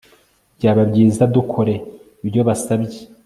[0.57, 1.73] Byaba byiza dukore
[2.25, 3.01] ibyo basabye